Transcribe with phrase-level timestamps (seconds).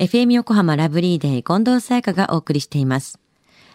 [0.00, 3.18] FM 横浜ラブリーデー近藤沙耶香がお送りしています。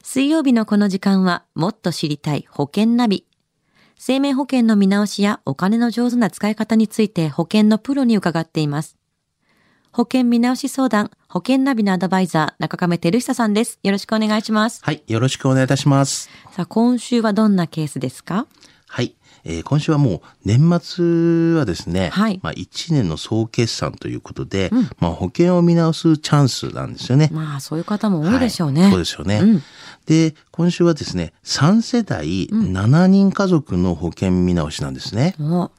[0.01, 3.25] 水曜日のこの時間はもっと知りたい保険ナビ。
[3.95, 8.97] 生命保険の見直しやお金の上手な使い方について保険のプロに伺っています。
[9.91, 13.79] 保険見直し相談、保険ナビのアドバイザー、中亀照久さんです。
[13.83, 14.81] よろしくお願いします。
[14.83, 16.27] はい、よろしくお願いいたします。
[16.51, 18.47] さあ、今週はどんなケースですか？
[18.87, 27.29] はい、えー今週はもう年末はですね、はいまあ1年の総決算ということで、まあ保険を見直すチャンスなんですよね。
[27.31, 28.83] まあ、そういう方も多いでしょうね。
[28.83, 29.39] はいそうですよね。
[29.39, 29.63] うん
[30.05, 35.35] で、今週はですね、3世代7人家族の保険見直しなんですね。
[35.39, 35.71] お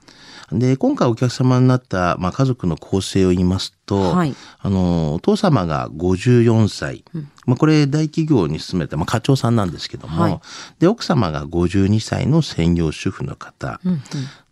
[0.53, 7.05] で、今回お客様になった、まあ、家族の構成を言いますと、はいあの、お父様が54歳。
[7.47, 10.41] まあ、これ大企業に勤めた、まあ、課長さんなんですけども、はい
[10.79, 13.81] で、奥様が52歳の専業主婦の方。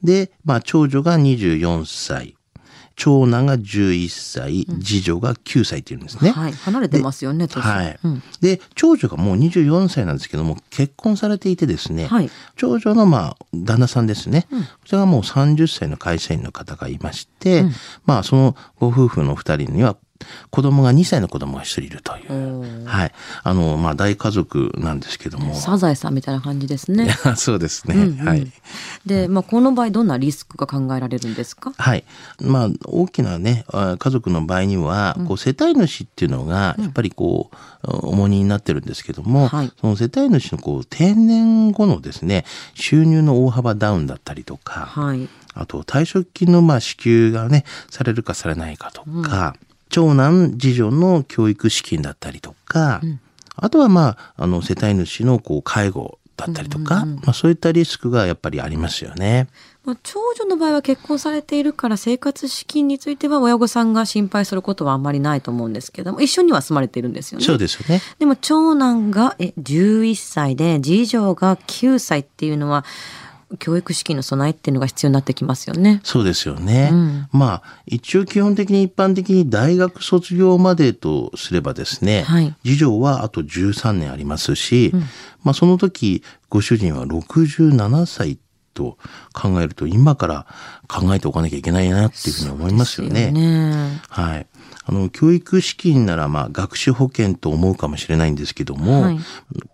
[0.02, 2.36] で、まあ、長女が24歳。
[2.96, 6.30] 長男が11歳、次女が9歳っていうんですね。
[6.30, 6.52] はい。
[6.52, 8.22] 離れてますよね、年はい、うん。
[8.40, 12.30] で長女がもう24歳なんですけども結婚されていてですね、はい。
[12.56, 17.64] 長女のまあ旦那さんですね、こちらがもう30歳の会社員の方がいまして、
[18.04, 19.96] まあそのご夫婦の2人には
[20.50, 23.12] 子供が2歳の子供が1人いるという、はい。
[23.42, 25.54] あのまあ大家族なんですけども。
[25.54, 27.08] サザエさんみたいな感じですね。
[27.36, 28.28] そうですね、うんうん。
[28.28, 28.52] はい。
[29.06, 31.72] で、まあ、この場合どんなリスクが考えられるんですか？
[31.76, 32.04] はい。
[32.40, 37.56] まあ、大きなね、あ家族の場合には、こう、世帯主っていうのが、やっぱりこう、
[38.06, 39.72] 重荷になってるんですけども、はい。
[39.80, 45.28] その世帯主のこう、定年後のですね、収入の大幅ダウンだったりとか、はい。
[45.54, 49.54] あと、退職金のまあ支給がね、されるかされないかとか、
[49.94, 53.00] 長男、次女の教育資金だったりとか、
[53.54, 59.46] あとはまあ、あの、世帯主のこう、介護だったりとか、まあそういったリスクがやっぱりありますよね。
[59.84, 67.44] まあ、長女の場合は結婚されているから生活資金については親御さんが心配することはあんまりないと思うんですけども一緒には住まれているんですよね。
[67.44, 68.00] そうですよね。
[68.18, 72.84] でも長男がえ11歳で次女が9歳っていうのは
[73.58, 76.00] 教育資金の備えっていうのが必要になってきますよね。
[76.04, 76.90] そうですよね。
[76.92, 84.92] うんまあ、一応基本的に一般的に大学卒業までとすればですね、はい次女はあと13年ありますし、
[85.42, 88.38] まあその時、ご主人は67歳
[88.74, 88.98] と
[89.32, 90.46] 考えると、今から
[90.88, 93.26] 考えておかなきゃいけないなっていうふうに思いますよね。
[93.26, 94.46] よねはい。
[94.86, 99.18] あの、教育資金なら、まあ、学習保険と思うかもしれないんですけども、はい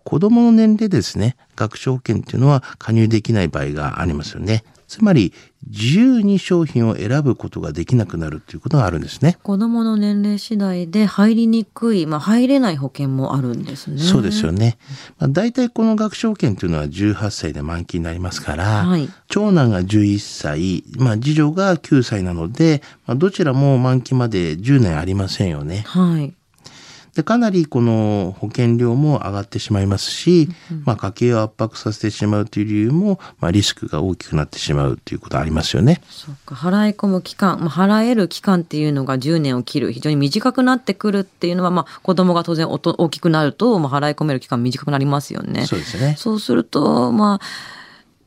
[0.03, 4.65] 子供の年齢ですね、学習保険っていうのは加入できない場合がありますよね。
[4.91, 5.31] つまり、
[5.65, 9.37] 自由に商品を選ぶことができなくなるっていうことがあるんですね。
[9.41, 14.01] 子供の年齢次第で入りにくい、まあ、入れない保険もあるんですね。
[14.01, 14.77] そうですよね。
[15.17, 25.85] まあ、大体この学習保険というのは18歳で満期になりますから、はい長男が11歳、まあ、次女が9歳なので、まあ、どちらも満期まで10年ありませんよね。
[25.87, 26.33] はい。
[27.15, 30.47] で、かなりこの保険料も上がってしまいますし、
[30.85, 36.01] まあ家計を圧迫させてしまうという理由も、まあリスクが大きくなってしまうということありますよね。
[36.09, 45.65] そうか払い込む期間、まあ、払える期間っていうのが10年を切る非常に短くなってくるっていうのは、まあ、子供が当然おと大きくなると、まあ、払い込める期間短くなりますよね。
[45.65, 46.15] そうですね。
[46.17, 47.45] そうすると、まあ、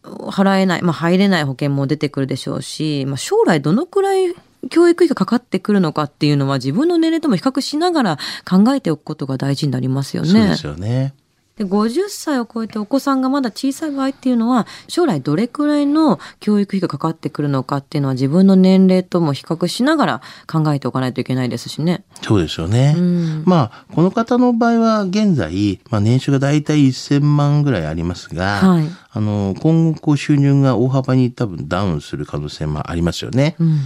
[0.05, 4.35] 払えない、まあ、入れない保険も出てくるでしょうし、まあ、将来どのくらい
[4.71, 10.29] 教育費がかかってくるのかっていうのは自分の年齢とも比較しながら考えておくことが大事になりますよね。
[10.29, 11.15] そうですよね。
[11.57, 22.05] で50歳を超えてお子さんがまだ小さい場合っていうのは将来どれくらいの教育費がかかってくるのかっていうのは自分の年齢とも比較しながら考えておかないといけないですしね。
[22.23, 22.95] そうですよね。
[22.97, 33.55] うんまあ、この方の場合は現在、まあ年収がだいたい1000万ぐらいありますが、はいあの、今後こう収入が大幅に多分ダウンする可能性もありますよね。
[33.61, 33.79] うん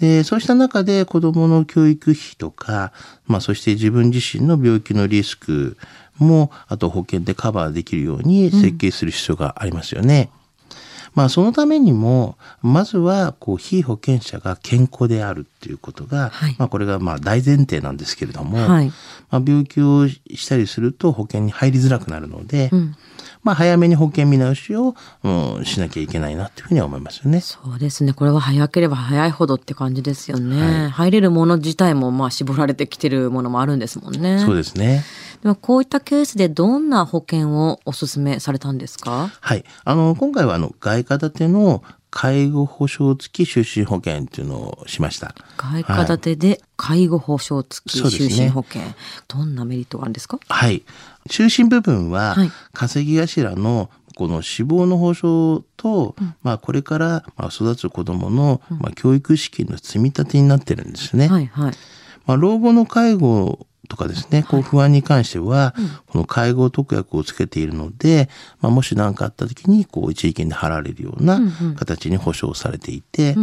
[0.00, 2.92] で、そうした中で子供の教育費とか、
[3.26, 5.76] まあそして自分自身の病気のリスク
[6.18, 10.30] も、あと保険でカバーできるように設計する必要がありますよね。
[11.14, 16.56] まあそのためにも、まずは、こう、非保険者が健康であるっていうことが、はい。
[16.58, 18.92] まあこれがまあ大前提なんですけれども、はい。
[19.30, 22.96] まあ病気をしたりすると保険に入りづらくなるので、うん
[23.42, 24.94] まあ早めに保険見直しを、
[25.24, 27.40] うん、しなきゃいけないなっていうふうには思いますよね。
[27.40, 28.12] そうですね。
[28.12, 30.60] これは早ければ早いほどって感じですよね。
[30.60, 34.38] はい入れるもの自体もまあ絞られてきてるものもあるんですもんね。
[34.40, 35.02] そうですね。
[35.42, 39.30] でもこういったケースでどんな保険をお勧めされたんですか？
[39.40, 39.64] はい。
[39.84, 45.34] あの、今回はあの、外貨建ての介護保障付き就寝保険っていうのをしました。
[45.56, 48.82] 外貨建てで介護保障付き就寝保険、
[49.28, 50.38] どんなメリットがあるんですか？
[50.48, 50.82] はい。
[51.28, 61.28] 就寝部分ははい、稼ぎ頭のこの死亡の保障と、まあこれからまあ育つ子供の、まあ教育資金の積み立てになってるんですね。
[61.28, 61.72] はいはい。
[62.26, 65.74] まあ、老後の介護とかですね、こう不安に関しては、
[66.06, 71.40] この介護特約をつけているので、まあ、もし何かあった時に、こう一時金で払われるような
[71.76, 73.34] 形に保証されていて、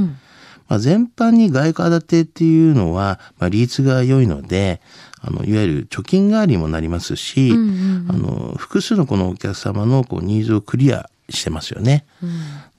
[0.68, 4.82] まあ、全般に外貨建てっていうのは、まあ、利率が良いので、
[5.20, 12.06] あの、いわゆる貯金代わりにもなりますし、あの、複数のこのお客様のこうニーズをクリアしてますよね。
[12.22, 12.30] うん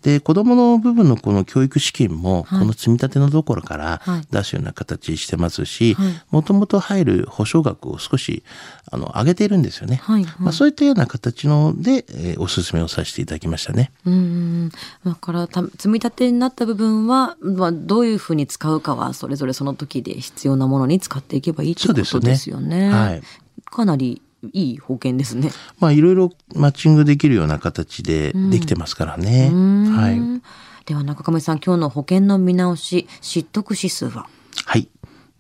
[0.03, 4.01] で、子供の部分のこの教育資金も、この積み立てのところから
[4.31, 5.97] 出すような形してますし、
[6.31, 8.45] もともと入る保証額を少し、
[8.93, 9.97] あの、上げているんですよね。
[9.97, 13.91] はいはい、まあ、そういったような形ので、えー、お勧めをさせていただきましたね。
[14.07, 14.71] うん。
[15.05, 22.89] だからた、積み立てになった部分は、まあ、どういうふうに使うかは、それぞれその時で必要なものに使っていけばいいということですよね。
[22.89, 23.23] ねはい。
[23.65, 24.23] かなり
[24.53, 25.51] いい保険ですね。
[25.81, 29.51] まあいろいろマッチングできるような形でできてますからね。
[29.51, 30.43] はい。
[30.87, 34.29] では中亀さん今日の保険の見直し失得指数は？
[34.65, 34.89] はい。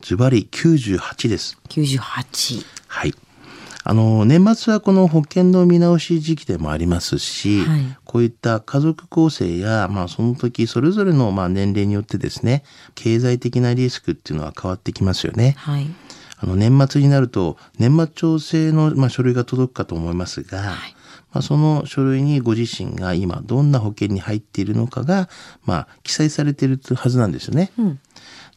[0.00, 1.58] ズバリ98です。
[1.68, 2.66] 98。
[2.86, 3.14] はい。
[3.84, 15.54] あの年末はこの保険の見直し時期でもありますし、はい、こういった家族構成や、まあ、その時それぞれのまあ年齢によってですね経済的なリスクっていうのは変わってきますよね。
[15.56, 15.86] はい
[16.40, 20.94] あの年末になると年末調整の、まあ、書類が届くかと思いますが、はい、
[21.32, 25.28] まあ、その書類にご自身が今どんな保険に入っているのかが、
[25.64, 27.70] まあ、記載されているはずなんですよね。
[27.78, 27.98] うん、だ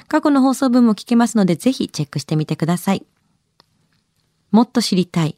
[0.07, 3.05] 過去の放送分も聞けますのでぜひチェックしてみてください。
[4.51, 5.37] もっと知りたい